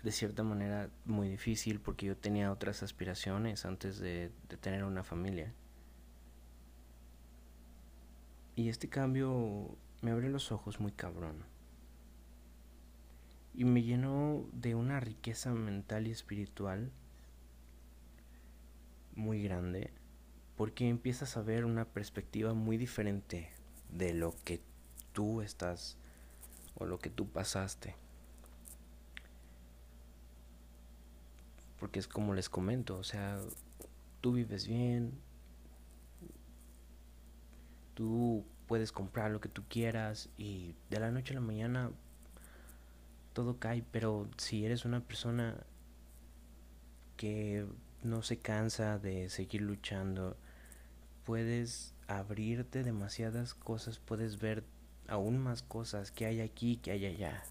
de 0.02 0.12
cierta 0.12 0.44
manera 0.44 0.88
muy 1.04 1.28
difícil 1.28 1.80
porque 1.80 2.06
yo 2.06 2.16
tenía 2.16 2.52
otras 2.52 2.82
aspiraciones 2.84 3.66
antes 3.66 3.98
de, 3.98 4.30
tener 4.60 4.84
una 4.84 5.02
familia. 5.02 5.52
Y 8.54 8.68
este 8.68 8.88
cambio 8.88 9.76
me 10.02 10.12
abrió 10.12 10.30
los 10.30 10.52
ojos 10.52 10.78
muy 10.78 10.92
cabrón. 10.92 11.44
Y 13.52 13.64
me 13.64 13.82
llenó 13.82 14.46
de 14.52 14.74
una 14.74 15.00
riqueza 15.00 15.52
mental 15.52 16.06
y 16.06 16.12
espiritual 16.12 16.92
muy 19.14 19.42
grande, 19.42 19.92
porque 20.56 20.88
empiezas 20.88 21.36
a 21.36 21.42
ver 21.42 21.64
una 21.64 21.84
perspectiva 21.84 22.54
muy 22.54 22.76
diferente 22.76 23.50
de 23.90 24.14
lo 24.14 24.34
que 24.44 24.60
tú 25.12 25.40
estás 25.40 25.98
o 26.76 26.86
lo 26.86 26.98
que 26.98 27.10
tú 27.10 27.28
pasaste. 27.28 27.94
Porque 31.78 31.98
es 31.98 32.08
como 32.08 32.34
les 32.34 32.48
comento, 32.48 32.98
o 32.98 33.04
sea, 33.04 33.38
tú 34.20 34.32
vives 34.32 34.66
bien, 34.66 35.12
tú 37.94 38.44
puedes 38.66 38.92
comprar 38.92 39.30
lo 39.30 39.40
que 39.40 39.48
tú 39.48 39.62
quieras 39.68 40.28
y 40.36 40.74
de 40.90 41.00
la 41.00 41.10
noche 41.10 41.32
a 41.32 41.34
la 41.34 41.40
mañana 41.40 41.90
todo 43.32 43.58
cae, 43.58 43.84
pero 43.92 44.28
si 44.38 44.64
eres 44.64 44.84
una 44.84 45.00
persona 45.00 45.56
que 47.16 47.66
no 48.02 48.22
se 48.22 48.38
cansa 48.38 48.98
de 48.98 49.28
seguir 49.28 49.60
luchando, 49.60 50.36
puedes 51.24 51.94
abrirte 52.08 52.82
demasiadas 52.82 53.52
cosas, 53.54 53.98
puedes 53.98 54.38
ver 54.38 54.64
aún 55.08 55.38
más 55.38 55.62
cosas 55.62 56.10
que 56.10 56.26
hay 56.26 56.40
aquí, 56.40 56.76
que 56.76 56.90
hay 56.90 57.06
allá. 57.06 57.42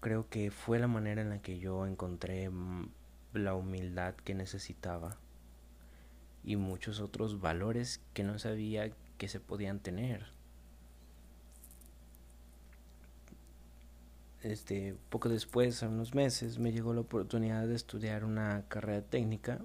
Creo 0.00 0.28
que 0.28 0.50
fue 0.50 0.78
la 0.78 0.86
manera 0.86 1.22
en 1.22 1.30
la 1.30 1.42
que 1.42 1.58
yo 1.58 1.86
encontré 1.86 2.50
la 3.32 3.54
humildad 3.54 4.14
que 4.14 4.34
necesitaba 4.34 5.18
y 6.42 6.56
muchos 6.56 7.00
otros 7.00 7.40
valores 7.40 8.00
que 8.14 8.24
no 8.24 8.38
sabía 8.38 8.90
que 9.18 9.28
se 9.28 9.40
podían 9.40 9.80
tener. 9.80 10.26
Este, 14.42 14.96
poco 15.10 15.28
después, 15.28 15.82
a 15.82 15.88
unos 15.88 16.14
meses, 16.14 16.58
me 16.58 16.72
llegó 16.72 16.94
la 16.94 17.02
oportunidad 17.02 17.66
de 17.66 17.74
estudiar 17.74 18.24
una 18.24 18.64
carrera 18.68 19.02
técnica 19.02 19.60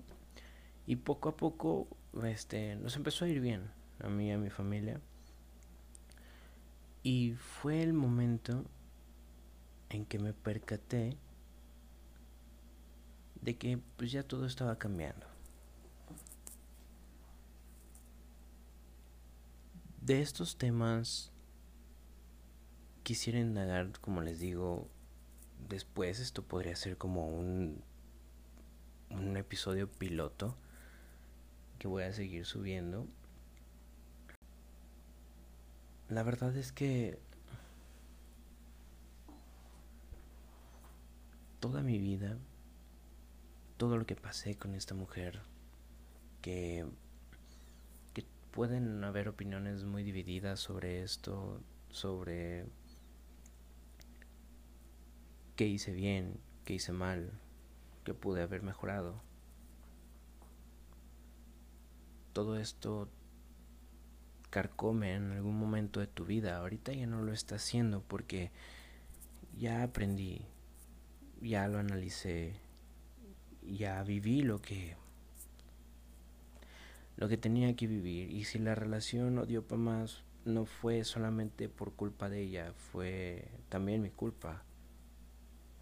y 0.86 0.98
poco 0.98 1.30
a 1.30 1.38
poco 1.38 1.88
este, 2.24 2.75
nos 2.75 2.98
empezó 2.98 3.24
a 3.24 3.30
ir 3.30 3.39
bien, 3.39 3.70
a 4.00 4.10
mí 4.10 4.27
y 4.27 4.32
a 4.32 4.38
mi 4.38 4.50
familia. 4.50 5.00
Y 7.05 7.33
fue 7.33 7.83
el 7.83 7.93
momento 7.93 8.65
en 9.89 10.07
que 10.07 10.17
me 10.17 10.33
percaté 10.33 11.15
de 13.43 13.55
que 13.57 13.77
pues 13.95 14.12
ya 14.12 14.24
todo 14.24 14.47
estaba 14.47 14.79
cambiando. 14.79 15.27
De 20.01 20.24
estos 20.24 20.57
temas 20.57 21.31
quisiera 23.03 23.38
indagar, 23.38 23.91
como 24.01 24.21
les 24.21 24.39
digo, 24.39 24.88
después 25.69 26.19
esto 26.19 26.41
podría 26.41 26.75
ser 26.75 26.97
como 26.97 27.27
un 27.27 27.83
un 29.12 29.38
episodio 29.38 29.88
piloto 29.91 30.57
que 31.77 31.88
voy 31.88 32.01
a 32.01 32.13
seguir 32.13 32.47
subiendo. 32.47 33.05
La 36.09 36.21
verdad 36.21 36.55
es 36.55 36.71
que 36.71 37.17
toda 41.59 41.81
mi 41.81 41.97
vida, 41.97 42.38
todo 43.77 43.97
lo 43.97 44.05
que 44.05 44.15
pasé 44.15 44.55
con 44.55 44.75
esta 44.75 44.93
mujer, 44.93 45.41
que, 46.43 46.85
que 48.13 48.24
pueden 48.51 49.03
haber 49.03 49.27
opiniones 49.27 49.83
muy 49.83 50.03
divididas 50.03 50.59
sobre 50.59 51.01
esto, 51.01 51.59
sobre 51.89 52.67
qué 55.55 55.65
hice 55.65 55.91
bien, 55.91 56.39
qué 56.65 56.75
hice 56.75 56.91
mal, 56.91 57.31
qué 58.03 58.13
pude 58.13 58.43
haber 58.43 58.62
mejorado. 58.62 59.24
Todo 62.31 62.57
esto 62.57 63.09
en 64.57 65.31
algún 65.31 65.57
momento 65.59 66.00
de 66.00 66.07
tu 66.07 66.25
vida. 66.25 66.57
Ahorita 66.57 66.93
ya 66.93 67.07
no 67.07 67.21
lo 67.21 67.33
está 67.33 67.55
haciendo 67.55 68.01
porque 68.01 68.51
ya 69.57 69.83
aprendí, 69.83 70.45
ya 71.41 71.67
lo 71.67 71.79
analicé, 71.79 72.53
ya 73.62 74.01
viví 74.03 74.41
lo 74.41 74.62
que 74.62 74.95
lo 77.17 77.29
que 77.29 77.38
tenía 77.38 77.74
que 77.75 77.88
vivir 77.88 78.29
y 78.31 78.43
si 78.43 78.59
la 78.59 78.75
relación 78.75 79.35
no 79.35 79.45
dio 79.45 79.65
para 79.65 79.81
más 79.81 80.23
no 80.45 80.65
fue 80.65 81.03
solamente 81.03 81.69
por 81.69 81.93
culpa 81.93 82.30
de 82.30 82.41
ella, 82.41 82.73
fue 82.91 83.47
también 83.69 84.01
mi 84.01 84.12
culpa. 84.12 84.63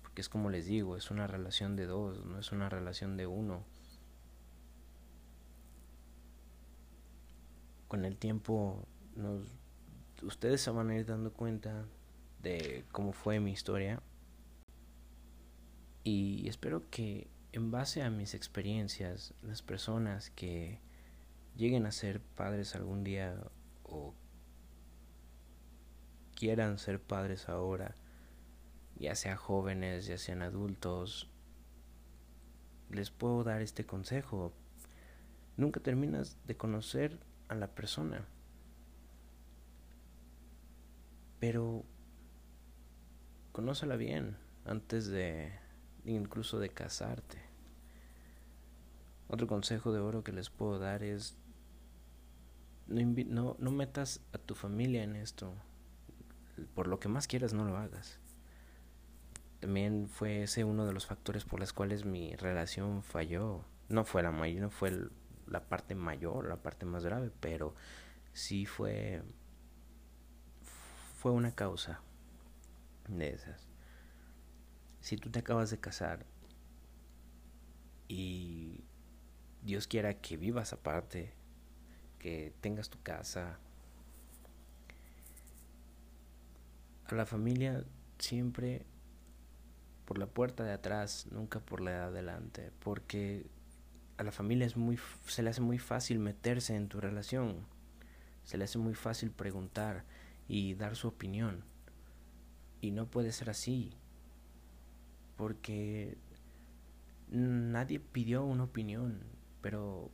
Porque 0.02 0.22
es 0.22 0.30
como 0.30 0.50
les 0.50 0.66
digo, 0.68 0.96
es 0.96 1.12
una 1.12 1.28
relación 1.28 1.76
de 1.76 1.86
dos, 1.86 2.24
no 2.26 2.40
es 2.40 2.52
una 2.52 2.70
relación 2.70 3.18
de 3.18 3.28
uno. 3.28 3.64
Con 7.94 8.06
el 8.06 8.18
tiempo 8.18 8.88
nos 9.16 9.46
ustedes 10.24 10.62
se 10.62 10.72
van 10.72 10.90
a 10.90 10.96
ir 10.96 11.06
dando 11.06 11.32
cuenta 11.32 11.86
de 12.42 12.86
cómo 12.92 13.14
fue 13.14 13.40
mi 13.40 13.52
historia 13.52 14.02
y 16.04 16.48
espero 16.48 16.90
que 16.90 17.28
en 17.52 17.70
base 17.70 18.02
a 18.02 18.10
mis 18.10 18.34
experiencias, 18.34 19.36
las 19.44 19.62
personas 19.62 20.32
que 20.32 20.80
lleguen 21.56 21.86
a 21.86 21.92
ser 21.92 22.20
padres 22.20 22.74
algún 22.74 23.04
día 23.04 23.40
o 23.84 24.16
quieran 26.34 26.80
ser 26.80 27.00
padres 27.00 27.48
ahora, 27.48 27.94
ya 28.96 29.14
sea 29.14 29.38
jóvenes, 29.38 30.08
ya 30.08 30.18
sean 30.18 30.42
adultos, 30.42 31.30
les 32.90 33.12
puedo 33.12 33.44
dar 33.44 33.62
este 33.62 33.86
consejo. 33.86 34.52
Nunca 35.58 35.80
terminas 35.80 36.40
de 36.48 36.58
conocer 36.58 37.20
a 37.48 37.56
la 37.56 37.68
persona. 37.68 38.26
Pero 41.40 41.84
conócela 43.52 43.96
bien 43.96 44.38
antes 44.66 45.08
de 45.08 45.52
incluso 46.06 46.60
de 46.60 46.70
casarte. 46.70 47.42
Otro 49.28 49.48
consejo 49.48 49.92
de 49.92 50.00
oro 50.00 50.24
que 50.24 50.32
les 50.32 50.50
puedo 50.50 50.80
dar 50.80 51.04
es 51.04 51.38
no, 52.88 53.56
no, 53.60 53.72
metas 53.72 54.22
a 54.34 54.38
tu 54.38 54.56
familia 54.56 55.04
en 55.04 55.16
esto. 55.16 55.54
Por 56.76 56.88
lo 56.88 57.00
que 57.00 57.08
más 57.08 57.28
quieras, 57.28 57.54
no 57.54 57.66
lo 57.66 57.78
hagas. 57.78 58.20
También 59.60 60.08
fue 60.08 60.44
ese 60.44 60.64
uno 60.64 60.86
de 60.86 60.94
los 60.94 61.06
factores 61.06 61.46
por 61.46 61.60
los 61.60 61.74
cuales 61.74 62.06
mi 62.06 62.36
relación 62.36 63.02
falló. 63.02 63.64
No 63.90 64.04
fue 64.04 64.22
la 64.24 64.32
mayor, 64.32 64.62
no 64.62 64.70
fue 64.70 65.10
la 65.48 65.68
parte 65.68 65.96
mayor, 65.96 66.48
la 66.48 66.58
parte 66.58 66.86
más 66.86 67.04
grave, 67.06 67.32
pero 67.40 67.76
sí 68.34 68.66
fue 68.66 69.22
fue 71.24 71.32
una 71.32 71.56
causa 71.56 72.02
de 73.08 73.30
esas. 73.30 73.66
Si 75.00 75.16
tú 75.16 75.30
te 75.30 75.40
acabas 75.40 75.70
de 75.70 75.80
casar 75.80 76.26
y 78.10 78.84
Dios 79.62 79.88
quiera 79.88 80.16
que 80.16 80.36
vivas 80.36 80.74
aparte, 80.74 81.34
que 82.20 82.54
tengas 82.60 82.90
tu 82.90 83.02
casa, 83.02 83.58
a 87.06 87.16
la 87.16 87.26
familia 87.26 87.86
siempre 88.20 88.86
por 90.06 90.18
la 90.18 90.28
puerta 90.28 90.66
de 90.66 90.74
atrás, 90.74 91.28
nunca 91.32 91.62
por 91.62 91.80
la 91.80 91.92
de 91.92 91.98
adelante, 92.00 92.72
porque 92.82 93.46
a 94.18 94.24
la 94.24 94.32
familia 94.32 94.66
es 94.66 94.78
muy 94.78 95.00
se 95.26 95.44
le 95.44 95.50
hace 95.50 95.62
muy 95.62 95.80
fácil 95.80 96.20
meterse 96.20 96.76
en 96.76 96.88
tu 96.88 97.00
relación. 97.02 97.66
Se 98.44 98.58
le 98.58 98.66
hace 98.66 98.78
muy 98.78 98.94
fácil 98.94 99.32
preguntar 99.32 100.04
y 100.48 100.74
dar 100.76 100.96
su 100.96 101.08
opinión. 101.08 101.64
Y 102.82 102.92
no 102.92 103.08
puede 103.08 103.32
ser 103.32 103.50
así 103.50 103.94
porque 105.38 106.18
nadie 107.30 108.00
pidió 108.00 108.44
una 108.44 108.66
opinión, 108.66 109.24
pero 109.62 110.12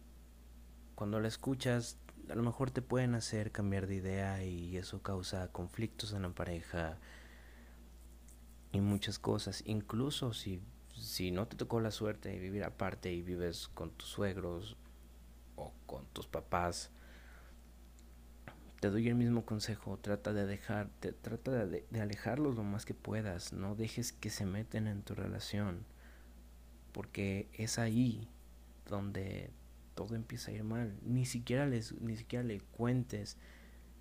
cuando 0.95 1.19
la 1.19 1.27
escuchas 1.27 1.97
a 2.29 2.35
lo 2.35 2.43
mejor 2.43 2.71
te 2.71 2.81
pueden 2.81 3.15
hacer 3.15 3.51
cambiar 3.51 3.87
de 3.87 3.95
idea 3.95 4.43
y 4.43 4.77
eso 4.77 5.01
causa 5.01 5.51
conflictos 5.51 6.13
en 6.13 6.21
la 6.21 6.29
pareja 6.29 6.97
y 8.71 8.81
muchas 8.81 9.17
cosas, 9.17 9.63
incluso 9.65 10.33
si 10.33 10.61
si 10.99 11.31
no 11.31 11.47
te 11.47 11.55
tocó 11.55 11.79
la 11.79 11.91
suerte 11.91 12.29
de 12.29 12.39
vivir 12.39 12.63
aparte 12.63 13.11
y 13.11 13.21
vives 13.21 13.67
con 13.69 13.91
tus 13.91 14.09
suegros 14.09 14.77
o 15.55 15.73
con 15.85 16.05
tus 16.07 16.27
papás, 16.27 16.91
te 18.79 18.89
doy 18.89 19.07
el 19.07 19.15
mismo 19.15 19.45
consejo, 19.45 19.97
trata 19.97 20.33
de 20.33 20.45
dejar, 20.45 20.89
trata 21.21 21.65
de, 21.65 21.85
de, 21.89 22.01
alejarlos 22.01 22.55
lo 22.55 22.63
más 22.63 22.85
que 22.85 22.93
puedas, 22.93 23.51
no 23.51 23.75
dejes 23.75 24.13
que 24.13 24.29
se 24.29 24.45
meten 24.45 24.87
en 24.87 25.01
tu 25.01 25.15
relación, 25.15 25.85
porque 26.93 27.49
es 27.53 27.77
ahí 27.77 28.29
donde 28.87 29.51
todo 29.95 30.15
empieza 30.15 30.51
a 30.51 30.53
ir 30.53 30.63
mal. 30.63 30.97
Ni 31.03 31.25
siquiera 31.25 31.65
les, 31.65 31.91
ni 31.99 32.15
siquiera 32.15 32.43
le 32.43 32.61
cuentes 32.61 33.37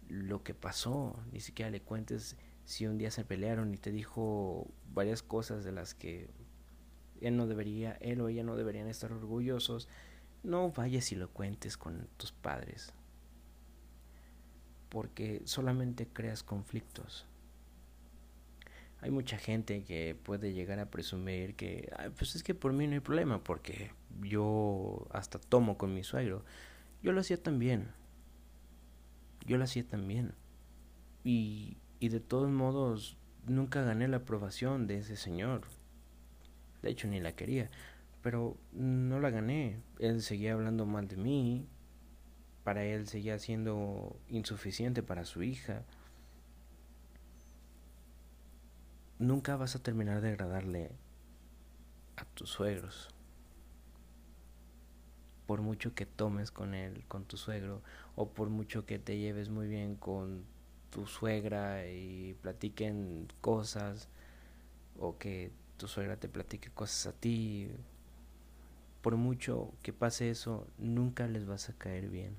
lo 0.09 0.45
que 0.45 0.55
pasó, 0.55 1.17
ni 1.33 1.41
siquiera 1.41 1.71
le 1.71 1.81
cuentes 1.81 2.37
si 2.65 2.87
un 2.87 2.99
día 2.99 3.11
se 3.11 3.25
pelearon 3.25 3.75
y 3.75 3.79
te 3.79 3.91
dijo 3.91 4.69
varias 4.93 5.23
cosas 5.23 5.65
de 5.65 5.73
las 5.73 5.95
que 5.95 6.31
él 7.21 7.37
no 7.37 7.47
debería, 7.47 7.93
él 8.01 8.21
o 8.21 8.29
ella 8.29 8.43
no 8.43 8.57
deberían 8.57 8.89
estar 8.89 9.13
orgullosos. 9.13 9.89
No 10.43 10.71
vayas 10.71 11.13
y 11.13 11.17
lo 11.17 11.31
cuentes 11.31 11.77
con 11.77 12.09
tus 12.17 12.33
padres 12.33 12.95
porque 14.89 15.43
solamente 15.45 16.07
creas 16.07 16.43
conflictos. 16.43 17.27
Hay 19.01 19.11
mucha 19.11 19.39
gente 19.39 19.85
que 19.85 20.17
puede 20.21 20.53
llegar 20.53 20.81
a 20.81 20.91
presumir 20.91 21.55
que, 21.55 21.93
pues 22.17 22.35
es 22.35 22.43
que 22.43 22.55
por 22.55 22.73
mí 22.73 22.87
no 22.87 22.95
hay 22.95 23.01
problema, 23.01 23.45
porque 23.45 23.93
yo 24.23 25.07
hasta 25.13 25.39
tomo 25.39 25.79
con 25.79 25.95
mi 25.95 26.03
suegro. 26.03 26.45
Yo 27.03 27.13
lo 27.13 27.21
hacía 27.21 27.41
también. 27.41 27.93
Yo 29.47 29.57
lo 29.57 29.65
hacía 29.65 29.87
también. 29.87 30.35
Y, 31.23 31.77
y 32.01 32.09
de 32.09 32.19
todos 32.19 32.51
modos, 32.51 33.17
nunca 33.47 33.83
gané 33.83 34.09
la 34.09 34.19
aprobación 34.19 34.89
de 34.89 34.99
ese 34.99 35.17
señor. 35.17 35.63
De 36.83 36.91
hecho, 36.91 37.09
ni 37.09 37.21
la 37.21 37.33
quería. 37.33 37.71
Pero 38.23 38.57
no 38.73 39.21
la 39.21 39.31
gané. 39.31 39.81
Él 39.99 40.23
seguía 40.23 40.55
hablando 40.55 40.87
mal 40.87 41.09
de 41.09 41.17
mí. 41.17 41.67
Para 42.65 42.85
él 42.85 43.07
seguía 43.07 43.39
siendo 43.39 44.21
insuficiente 44.29 45.03
para 45.03 45.25
su 45.25 45.43
hija. 45.43 45.85
nunca 49.19 49.57
vas 49.57 49.75
a 49.75 49.83
terminar 49.83 50.21
de 50.21 50.31
agradarle 50.31 50.93
a 52.17 52.25
tus 52.25 52.51
suegros. 52.51 53.09
Por 55.47 55.63
mucho 55.63 55.95
que 55.95 56.07
tomes 56.07 56.51
con 56.51 56.75
él, 56.75 57.05
con 57.09 57.25
tu 57.25 57.37
suegro, 57.37 57.83
o 58.17 58.31
por 58.31 58.51
mucho 58.51 58.87
que 58.87 58.99
te 58.99 59.19
lleves 59.19 59.49
muy 59.49 59.67
bien 59.67 59.97
con 59.97 60.45
tu 60.91 61.07
suegra 61.07 61.87
y 61.87 62.35
platiquen 62.43 63.29
cosas, 63.41 64.09
o 64.99 65.19
que 65.19 65.53
tu 65.79 65.89
suegra 65.89 66.17
te 66.17 66.29
platique 66.29 66.71
cosas 66.71 67.07
a 67.07 67.13
ti, 67.13 67.71
por 69.01 69.17
mucho 69.17 69.73
que 69.83 69.93
pase 69.93 70.29
eso, 70.29 70.67
nunca 70.77 71.27
les 71.27 71.47
vas 71.47 71.71
a 71.71 71.73
caer 71.73 72.09
bien. 72.11 72.37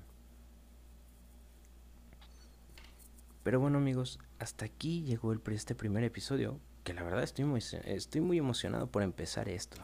Pero 3.42 3.58
bueno 3.58 3.78
amigos, 3.78 4.18
hasta 4.38 4.66
aquí 4.66 5.02
llegó 5.02 5.32
el, 5.32 5.40
este 5.46 5.74
primer 5.74 6.04
episodio 6.04 6.60
que 6.84 6.94
la 6.94 7.02
verdad 7.02 7.22
estoy 7.22 7.46
muy, 7.46 7.60
estoy 7.84 8.20
muy 8.20 8.38
emocionado 8.38 8.86
por 8.90 9.02
empezar 9.02 9.48
esto. 9.48 9.82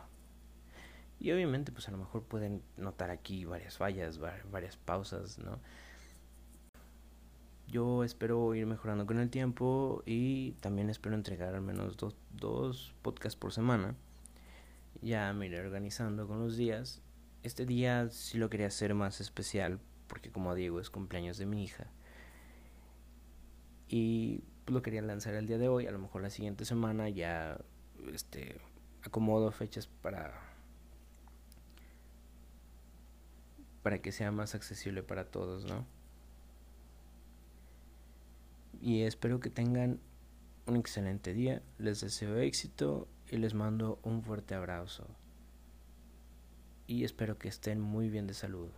Y 1.18 1.32
obviamente 1.32 1.72
pues 1.72 1.88
a 1.88 1.90
lo 1.90 1.96
mejor 1.98 2.22
pueden 2.22 2.62
notar 2.76 3.10
aquí 3.10 3.46
varias 3.46 3.78
fallas, 3.78 4.18
varias 4.50 4.76
pausas, 4.76 5.38
¿no? 5.38 5.58
Yo 7.68 8.04
espero 8.04 8.54
ir 8.54 8.66
mejorando 8.66 9.06
con 9.06 9.18
el 9.18 9.28
tiempo 9.28 10.02
y 10.06 10.52
también 10.60 10.88
espero 10.88 11.14
entregar 11.14 11.54
al 11.54 11.62
menos 11.62 11.96
dos, 11.96 12.14
dos 12.30 12.94
podcasts 13.02 13.36
por 13.36 13.52
semana. 13.52 13.94
Ya 15.02 15.32
me 15.32 15.46
iré 15.46 15.60
organizando 15.60 16.26
con 16.28 16.38
los 16.38 16.56
días. 16.56 17.02
Este 17.42 17.66
día 17.66 18.08
sí 18.10 18.38
lo 18.38 18.50
quería 18.50 18.68
hacer 18.68 18.94
más 18.94 19.20
especial 19.20 19.80
porque 20.06 20.30
como 20.30 20.54
digo 20.54 20.80
es 20.80 20.90
cumpleaños 20.90 21.38
de 21.38 21.46
mi 21.46 21.64
hija. 21.64 21.86
Y 23.88 24.42
pues, 24.64 24.74
lo 24.74 24.82
quería 24.82 25.02
lanzar 25.02 25.34
el 25.34 25.46
día 25.46 25.58
de 25.58 25.68
hoy, 25.68 25.86
a 25.86 25.92
lo 25.92 25.98
mejor 25.98 26.22
la 26.22 26.30
siguiente 26.30 26.64
semana 26.64 27.08
ya 27.08 27.58
este 28.12 28.60
acomodo 29.02 29.52
fechas 29.52 29.86
para 29.86 30.34
para 33.82 34.02
que 34.02 34.10
sea 34.10 34.32
más 34.32 34.56
accesible 34.56 35.04
para 35.04 35.26
todos, 35.26 35.64
¿no? 35.64 35.86
Y 38.80 39.02
espero 39.02 39.40
que 39.40 39.50
tengan 39.50 40.00
un 40.66 40.76
excelente 40.76 41.32
día, 41.32 41.62
les 41.78 42.00
deseo 42.00 42.38
éxito 42.38 43.08
y 43.30 43.36
les 43.36 43.54
mando 43.54 43.98
un 44.02 44.22
fuerte 44.22 44.54
abrazo. 44.54 45.06
Y 46.86 47.04
espero 47.04 47.38
que 47.38 47.48
estén 47.48 47.80
muy 47.80 48.10
bien 48.10 48.26
de 48.26 48.34
salud. 48.34 48.70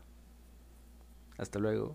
Hasta 1.36 1.58
luego. 1.58 1.94